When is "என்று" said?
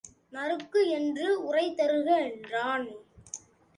0.89-1.27